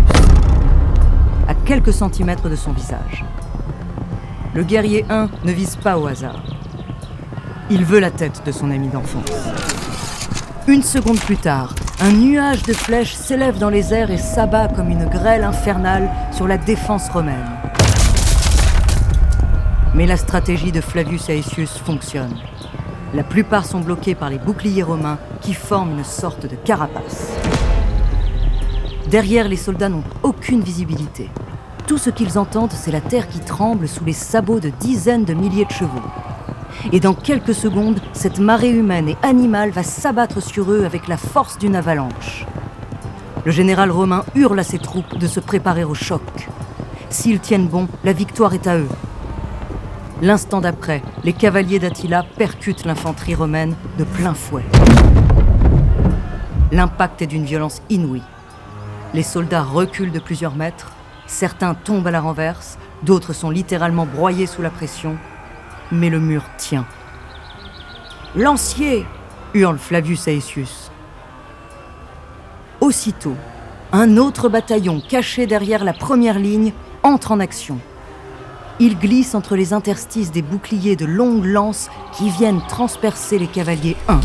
à 1.48 1.54
quelques 1.54 1.94
centimètres 1.94 2.50
de 2.50 2.56
son 2.56 2.72
visage. 2.72 3.24
Le 4.52 4.62
guerrier 4.62 5.06
1 5.08 5.30
ne 5.44 5.52
vise 5.52 5.76
pas 5.76 5.96
au 5.96 6.06
hasard. 6.06 6.42
Il 7.70 7.86
veut 7.86 8.00
la 8.00 8.10
tête 8.10 8.42
de 8.44 8.52
son 8.52 8.70
ami 8.70 8.88
d'enfance. 8.88 9.30
Une 10.68 10.82
seconde 10.82 11.20
plus 11.20 11.38
tard, 11.38 11.74
un 12.02 12.12
nuage 12.12 12.62
de 12.64 12.74
flèches 12.74 13.14
s'élève 13.14 13.58
dans 13.58 13.70
les 13.70 13.94
airs 13.94 14.10
et 14.10 14.18
s'abat 14.18 14.68
comme 14.68 14.90
une 14.90 15.06
grêle 15.06 15.44
infernale 15.44 16.10
sur 16.32 16.46
la 16.46 16.58
défense 16.58 17.08
romaine. 17.08 17.48
Mais 19.94 20.06
la 20.06 20.18
stratégie 20.18 20.70
de 20.70 20.82
Flavius 20.82 21.30
Aetius 21.30 21.78
fonctionne. 21.78 22.36
La 23.12 23.24
plupart 23.24 23.64
sont 23.64 23.80
bloqués 23.80 24.14
par 24.14 24.30
les 24.30 24.38
boucliers 24.38 24.84
romains 24.84 25.18
qui 25.40 25.52
forment 25.52 25.98
une 25.98 26.04
sorte 26.04 26.46
de 26.46 26.54
carapace. 26.54 27.32
Derrière, 29.10 29.48
les 29.48 29.56
soldats 29.56 29.88
n'ont 29.88 30.04
aucune 30.22 30.60
visibilité. 30.60 31.28
Tout 31.88 31.98
ce 31.98 32.10
qu'ils 32.10 32.38
entendent, 32.38 32.70
c'est 32.72 32.92
la 32.92 33.00
terre 33.00 33.26
qui 33.26 33.40
tremble 33.40 33.88
sous 33.88 34.04
les 34.04 34.12
sabots 34.12 34.60
de 34.60 34.68
dizaines 34.68 35.24
de 35.24 35.34
milliers 35.34 35.64
de 35.64 35.72
chevaux. 35.72 36.08
Et 36.92 37.00
dans 37.00 37.14
quelques 37.14 37.54
secondes, 37.54 38.00
cette 38.12 38.38
marée 38.38 38.70
humaine 38.70 39.08
et 39.08 39.16
animale 39.24 39.70
va 39.70 39.82
s'abattre 39.82 40.40
sur 40.40 40.70
eux 40.70 40.84
avec 40.84 41.08
la 41.08 41.16
force 41.16 41.58
d'une 41.58 41.74
avalanche. 41.74 42.46
Le 43.44 43.50
général 43.50 43.90
romain 43.90 44.24
hurle 44.36 44.60
à 44.60 44.64
ses 44.64 44.78
troupes 44.78 45.18
de 45.18 45.26
se 45.26 45.40
préparer 45.40 45.82
au 45.82 45.94
choc. 45.94 46.22
S'ils 47.08 47.40
tiennent 47.40 47.66
bon, 47.66 47.88
la 48.04 48.12
victoire 48.12 48.54
est 48.54 48.68
à 48.68 48.78
eux. 48.78 48.88
L'instant 50.22 50.60
d'après, 50.60 51.02
les 51.24 51.32
cavaliers 51.32 51.78
d'Attila 51.78 52.24
percutent 52.36 52.84
l'infanterie 52.84 53.34
romaine 53.34 53.74
de 53.96 54.04
plein 54.04 54.34
fouet. 54.34 54.64
L'impact 56.72 57.22
est 57.22 57.26
d'une 57.26 57.46
violence 57.46 57.80
inouïe. 57.88 58.22
Les 59.14 59.22
soldats 59.22 59.62
reculent 59.62 60.12
de 60.12 60.18
plusieurs 60.18 60.54
mètres, 60.54 60.92
certains 61.26 61.72
tombent 61.72 62.06
à 62.06 62.10
la 62.10 62.20
renverse, 62.20 62.78
d'autres 63.02 63.32
sont 63.32 63.48
littéralement 63.48 64.04
broyés 64.04 64.46
sous 64.46 64.60
la 64.60 64.68
pression, 64.68 65.16
mais 65.90 66.10
le 66.10 66.20
mur 66.20 66.42
tient. 66.58 66.84
Lancier 68.36 69.06
hurle 69.54 69.78
Flavius 69.78 70.28
Aetius. 70.28 70.90
Aussitôt, 72.82 73.36
un 73.90 74.18
autre 74.18 74.50
bataillon 74.50 75.00
caché 75.00 75.46
derrière 75.46 75.82
la 75.82 75.94
première 75.94 76.38
ligne 76.38 76.72
entre 77.02 77.32
en 77.32 77.40
action. 77.40 77.78
Il 78.82 78.98
glisse 78.98 79.34
entre 79.34 79.56
les 79.56 79.74
interstices 79.74 80.32
des 80.32 80.40
boucliers 80.40 80.96
de 80.96 81.04
longues 81.04 81.44
lances 81.44 81.90
qui 82.14 82.30
viennent 82.30 82.62
transpercer 82.66 83.38
les 83.38 83.46
cavaliers 83.46 83.94
1. 84.08 84.20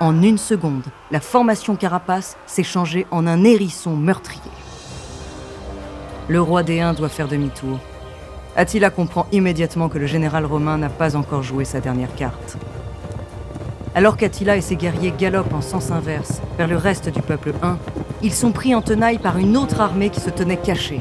En 0.00 0.22
une 0.22 0.38
seconde, 0.38 0.84
la 1.10 1.20
formation 1.20 1.76
carapace 1.76 2.38
s'est 2.46 2.62
changée 2.62 3.06
en 3.10 3.26
un 3.26 3.44
hérisson 3.44 3.96
meurtrier. 3.96 4.40
Le 6.28 6.40
roi 6.40 6.62
des 6.62 6.80
Huns 6.80 6.94
doit 6.94 7.10
faire 7.10 7.28
demi-tour. 7.28 7.78
Attila 8.56 8.88
comprend 8.88 9.26
immédiatement 9.30 9.90
que 9.90 9.98
le 9.98 10.06
général 10.06 10.46
romain 10.46 10.78
n'a 10.78 10.88
pas 10.88 11.16
encore 11.16 11.42
joué 11.42 11.66
sa 11.66 11.80
dernière 11.80 12.14
carte. 12.14 12.56
Alors 13.96 14.16
qu'Attila 14.16 14.56
et 14.56 14.60
ses 14.60 14.74
guerriers 14.74 15.14
galopent 15.16 15.54
en 15.54 15.60
sens 15.60 15.92
inverse 15.92 16.40
vers 16.58 16.66
le 16.66 16.76
reste 16.76 17.08
du 17.10 17.22
peuple 17.22 17.52
Huns, 17.62 17.78
ils 18.22 18.32
sont 18.32 18.50
pris 18.50 18.74
en 18.74 18.82
tenaille 18.82 19.18
par 19.18 19.38
une 19.38 19.56
autre 19.56 19.80
armée 19.80 20.10
qui 20.10 20.20
se 20.20 20.30
tenait 20.30 20.56
cachée. 20.56 21.00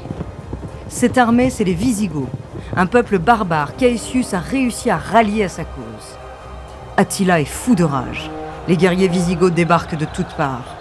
Cette 0.90 1.18
armée, 1.18 1.50
c'est 1.50 1.64
les 1.64 1.74
Visigoths, 1.74 2.30
un 2.76 2.86
peuple 2.86 3.18
barbare 3.18 3.76
qu'Aesius 3.78 4.36
a 4.36 4.40
réussi 4.40 4.92
à 4.92 4.98
rallier 4.98 5.46
à 5.46 5.50
sa 5.50 5.64
cause. 5.64 6.18
Attila 6.96 7.42
est 7.42 7.46
fou 7.46 7.74
de 7.74 7.84
rage. 7.84 8.30
Les 8.68 8.78
guerriers 8.78 9.08
Visigoths 9.08 9.56
débarquent 9.56 9.98
de 9.98 10.06
toutes 10.06 10.36
parts. 10.36 10.76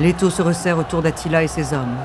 L'étau 0.00 0.30
se 0.30 0.40
resserre 0.40 0.78
autour 0.78 1.02
d'Attila 1.02 1.42
et 1.42 1.48
ses 1.48 1.74
hommes. 1.74 1.98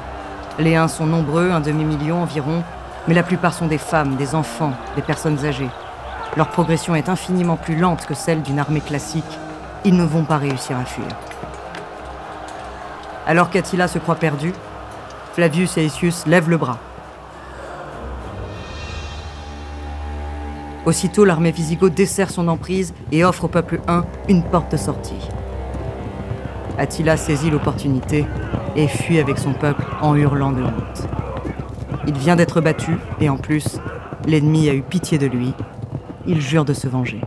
Les 0.60 0.76
Huns 0.76 0.90
sont 0.90 1.06
nombreux, 1.06 1.52
un 1.52 1.62
demi-million 1.62 2.22
environ, 2.22 2.62
mais 3.08 3.14
la 3.14 3.24
plupart 3.24 3.54
sont 3.54 3.68
des 3.68 3.78
femmes, 3.78 4.18
des 4.18 4.36
enfants, 4.36 4.74
des 4.98 5.02
personnes 5.02 5.46
âgées. 5.46 5.70
Leur 6.38 6.50
progression 6.50 6.96
est 6.96 7.08
infiniment 7.08 7.56
plus 7.56 7.78
lente 7.78 8.06
que 8.06 8.14
celle 8.14 8.42
d'une 8.42 8.60
armée 8.60 8.82
classique. 8.82 9.24
Ils 9.86 9.96
ne 9.96 10.04
vont 10.04 10.26
pas 10.26 10.38
réussir 10.38 10.78
à 10.78 10.84
fuir. 10.84 11.08
Alors 13.26 13.50
qu'Attila 13.50 13.88
se 13.88 14.00
croit 14.00 14.16
perdu, 14.16 14.52
Flavius 15.34 15.78
Aetius 15.78 16.26
lève 16.26 16.50
le 16.50 16.58
bras. 16.58 16.78
Aussitôt, 20.86 21.26
l'armée 21.26 21.52
visigoth 21.52 21.94
dessert 21.94 22.30
son 22.30 22.48
emprise 22.48 22.94
et 23.12 23.24
offre 23.24 23.46
au 23.46 23.48
peuple 23.48 23.80
huns 23.88 24.06
une 24.30 24.44
porte 24.44 24.72
de 24.74 24.78
sortie. 24.78 25.30
Attila 26.78 27.18
saisit 27.18 27.50
l'opportunité 27.50 28.28
et 28.76 28.88
fuit 28.88 29.20
avec 29.20 29.40
son 29.40 29.54
peuple 29.54 29.84
en 30.02 30.16
hurlant 30.16 30.52
de 30.52 30.64
honte. 30.64 31.08
Il 32.08 32.18
vient 32.18 32.36
d'être 32.36 32.62
battu 32.62 32.98
et 33.20 33.30
en 33.30 33.38
plus, 33.38 33.80
l'ennemi 34.28 34.70
a 34.70 34.74
eu 34.74 34.84
pitié 34.84 35.18
de 35.18 35.26
lui. 35.26 35.54
Il 36.28 36.42
jure 36.42 36.66
de 36.66 36.74
se 36.74 36.88
venger. 36.88 37.22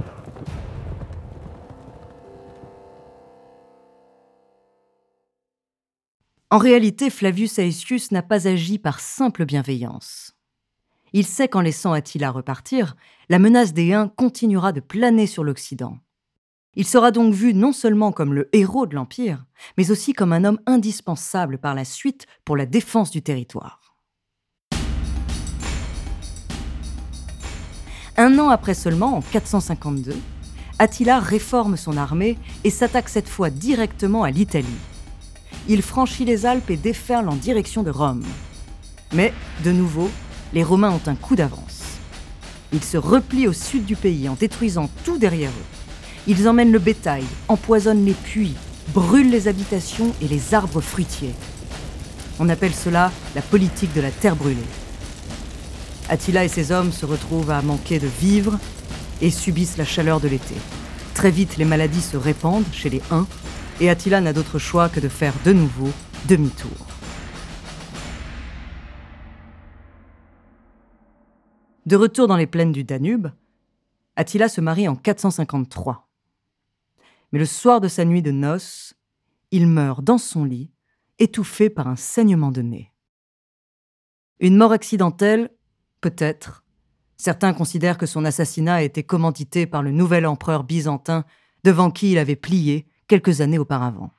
En 6.50 6.58
réalité, 6.58 7.10
Flavius 7.10 7.58
Aetius 7.58 8.10
n'a 8.10 8.22
pas 8.22 8.48
agi 8.48 8.78
par 8.78 9.00
simple 9.00 9.44
bienveillance. 9.44 10.34
Il 11.12 11.24
sait 11.24 11.46
qu'en 11.46 11.60
laissant 11.60 11.92
Attila 11.92 12.30
repartir, 12.30 12.96
la 13.28 13.38
menace 13.38 13.72
des 13.72 13.92
Huns 13.92 14.08
continuera 14.08 14.72
de 14.72 14.80
planer 14.80 15.26
sur 15.26 15.44
l'Occident. 15.44 15.98
Il 16.74 16.86
sera 16.86 17.10
donc 17.10 17.34
vu 17.34 17.54
non 17.54 17.72
seulement 17.72 18.12
comme 18.12 18.34
le 18.34 18.48
héros 18.52 18.86
de 18.86 18.94
l'Empire, 18.94 19.44
mais 19.76 19.90
aussi 19.90 20.12
comme 20.12 20.32
un 20.32 20.44
homme 20.44 20.60
indispensable 20.66 21.58
par 21.58 21.74
la 21.74 21.84
suite 21.84 22.26
pour 22.44 22.56
la 22.56 22.66
défense 22.66 23.10
du 23.10 23.22
territoire. 23.22 23.87
Un 28.28 28.38
an 28.38 28.50
après 28.50 28.74
seulement, 28.74 29.16
en 29.16 29.22
452, 29.22 30.14
Attila 30.78 31.18
réforme 31.18 31.78
son 31.78 31.96
armée 31.96 32.36
et 32.62 32.68
s'attaque 32.68 33.08
cette 33.08 33.26
fois 33.26 33.48
directement 33.48 34.22
à 34.22 34.30
l'Italie. 34.30 34.66
Il 35.66 35.80
franchit 35.80 36.26
les 36.26 36.44
Alpes 36.44 36.68
et 36.68 36.76
déferle 36.76 37.30
en 37.30 37.36
direction 37.36 37.82
de 37.82 37.90
Rome. 37.90 38.26
Mais, 39.14 39.32
de 39.64 39.72
nouveau, 39.72 40.10
les 40.52 40.62
Romains 40.62 40.90
ont 40.90 41.08
un 41.08 41.14
coup 41.14 41.36
d'avance. 41.36 41.80
Ils 42.74 42.84
se 42.84 42.98
replient 42.98 43.48
au 43.48 43.54
sud 43.54 43.86
du 43.86 43.96
pays 43.96 44.28
en 44.28 44.34
détruisant 44.34 44.90
tout 45.06 45.16
derrière 45.16 45.48
eux. 45.48 45.80
Ils 46.26 46.50
emmènent 46.50 46.70
le 46.72 46.78
bétail, 46.78 47.24
empoisonnent 47.48 48.04
les 48.04 48.12
puits, 48.12 48.56
brûlent 48.92 49.30
les 49.30 49.48
habitations 49.48 50.12
et 50.20 50.28
les 50.28 50.52
arbres 50.52 50.82
fruitiers. 50.82 51.34
On 52.38 52.50
appelle 52.50 52.74
cela 52.74 53.10
la 53.34 53.40
politique 53.40 53.94
de 53.94 54.02
la 54.02 54.10
terre 54.10 54.36
brûlée. 54.36 54.58
Attila 56.10 56.44
et 56.44 56.48
ses 56.48 56.72
hommes 56.72 56.90
se 56.90 57.04
retrouvent 57.04 57.50
à 57.50 57.60
manquer 57.60 57.98
de 57.98 58.06
vivres 58.06 58.58
et 59.20 59.30
subissent 59.30 59.76
la 59.76 59.84
chaleur 59.84 60.20
de 60.20 60.28
l'été. 60.28 60.54
Très 61.14 61.30
vite, 61.30 61.58
les 61.58 61.66
maladies 61.66 62.00
se 62.00 62.16
répandent 62.16 62.72
chez 62.72 62.88
les 62.88 63.02
Huns 63.10 63.26
et 63.80 63.90
Attila 63.90 64.22
n'a 64.22 64.32
d'autre 64.32 64.58
choix 64.58 64.88
que 64.88 65.00
de 65.00 65.08
faire 65.08 65.34
de 65.44 65.52
nouveau 65.52 65.90
demi-tour. 66.26 66.86
De 71.84 71.96
retour 71.96 72.26
dans 72.26 72.36
les 72.36 72.46
plaines 72.46 72.72
du 72.72 72.84
Danube, 72.84 73.28
Attila 74.16 74.48
se 74.48 74.60
marie 74.60 74.88
en 74.88 74.96
453. 74.96 76.08
Mais 77.32 77.38
le 77.38 77.46
soir 77.46 77.80
de 77.80 77.88
sa 77.88 78.04
nuit 78.06 78.22
de 78.22 78.30
noces, 78.30 78.94
il 79.50 79.66
meurt 79.66 80.02
dans 80.02 80.18
son 80.18 80.44
lit, 80.44 80.70
étouffé 81.18 81.68
par 81.68 81.86
un 81.86 81.96
saignement 81.96 82.50
de 82.50 82.62
nez. 82.62 82.92
Une 84.40 84.56
mort 84.56 84.72
accidentelle 84.72 85.50
Peut-être. 86.00 86.62
Certains 87.16 87.52
considèrent 87.52 87.98
que 87.98 88.06
son 88.06 88.24
assassinat 88.24 88.76
a 88.76 88.82
été 88.82 89.02
commandité 89.02 89.66
par 89.66 89.82
le 89.82 89.90
nouvel 89.90 90.26
empereur 90.26 90.62
byzantin 90.62 91.24
devant 91.64 91.90
qui 91.90 92.12
il 92.12 92.18
avait 92.18 92.36
plié 92.36 92.86
quelques 93.08 93.40
années 93.40 93.58
auparavant. 93.58 94.12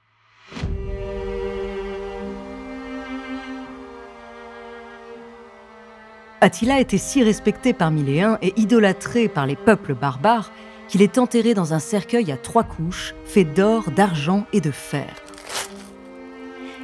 Attila 6.41 6.79
était 6.79 6.97
si 6.97 7.23
respecté 7.23 7.73
parmi 7.73 8.03
les 8.03 8.21
Huns 8.21 8.37
et 8.41 8.53
idolâtré 8.57 9.27
par 9.27 9.45
les 9.45 9.57
peuples 9.57 9.93
barbares 9.93 10.51
qu'il 10.87 11.01
est 11.01 11.17
enterré 11.17 11.53
dans 11.53 11.73
un 11.73 11.79
cercueil 11.79 12.31
à 12.31 12.37
trois 12.37 12.63
couches, 12.63 13.13
fait 13.25 13.43
d'or, 13.43 13.91
d'argent 13.91 14.45
et 14.53 14.61
de 14.61 14.71
fer. 14.71 15.13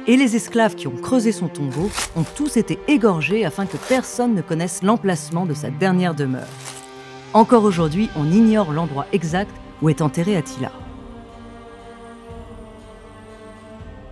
Et 0.08 0.16
les 0.16 0.36
esclaves 0.36 0.76
qui 0.76 0.86
ont 0.86 0.96
creusé 0.96 1.32
son 1.32 1.48
tombeau 1.48 1.90
ont 2.14 2.24
tous 2.36 2.56
été 2.56 2.78
égorgés 2.86 3.44
afin 3.44 3.66
que 3.66 3.76
personne 3.76 4.34
ne 4.34 4.42
connaisse 4.42 4.84
l'emplacement 4.84 5.46
de 5.46 5.54
sa 5.54 5.68
dernière 5.68 6.14
demeure. 6.14 6.46
Encore 7.34 7.64
aujourd'hui, 7.64 8.08
on 8.16 8.30
ignore 8.30 8.72
l'endroit 8.72 9.06
exact 9.12 9.50
où 9.82 9.88
est 9.88 10.02
enterré 10.02 10.36
Attila. 10.36 10.70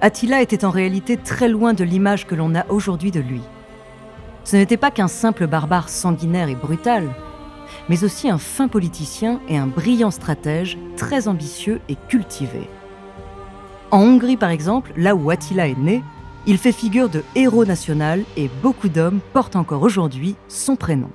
Attila 0.00 0.42
était 0.42 0.64
en 0.64 0.70
réalité 0.70 1.16
très 1.16 1.48
loin 1.48 1.74
de 1.74 1.84
l'image 1.84 2.26
que 2.26 2.34
l'on 2.34 2.54
a 2.56 2.66
aujourd'hui 2.68 3.12
de 3.12 3.20
lui. 3.20 3.40
Ce 4.42 4.56
n'était 4.56 4.76
pas 4.76 4.90
qu'un 4.90 5.08
simple 5.08 5.46
barbare 5.46 5.88
sanguinaire 5.88 6.48
et 6.48 6.56
brutal, 6.56 7.08
mais 7.88 8.04
aussi 8.04 8.28
un 8.28 8.36
fin 8.36 8.68
politicien 8.68 9.40
et 9.48 9.56
un 9.56 9.68
brillant 9.68 10.10
stratège 10.10 10.76
très 10.96 11.28
ambitieux 11.28 11.80
et 11.88 11.96
cultivé. 12.08 12.68
En 13.94 14.00
Hongrie, 14.00 14.36
par 14.36 14.50
exemple, 14.50 14.92
là 14.96 15.14
où 15.14 15.30
Attila 15.30 15.68
est 15.68 15.78
né, 15.78 16.02
il 16.48 16.58
fait 16.58 16.72
figure 16.72 17.08
de 17.08 17.22
héros 17.36 17.64
national 17.64 18.24
et 18.36 18.50
beaucoup 18.60 18.88
d'hommes 18.88 19.20
portent 19.32 19.54
encore 19.54 19.82
aujourd'hui 19.82 20.34
son 20.48 20.74
prénom. 20.74 21.10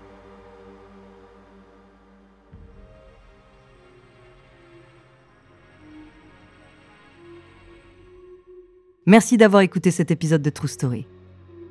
Merci 9.06 9.36
d'avoir 9.36 9.62
écouté 9.62 9.92
cet 9.92 10.10
épisode 10.10 10.42
de 10.42 10.50
True 10.50 10.70
Story. 10.70 11.06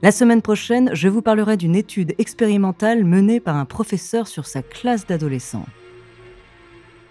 La 0.02 0.12
semaine 0.12 0.42
prochaine, 0.42 0.90
je 0.92 1.08
vous 1.08 1.22
parlerai 1.22 1.56
d'une 1.56 1.74
étude 1.74 2.14
expérimentale 2.18 3.02
menée 3.02 3.40
par 3.40 3.56
un 3.56 3.64
professeur 3.64 4.28
sur 4.28 4.44
sa 4.44 4.60
classe 4.60 5.06
d'adolescents. 5.06 5.64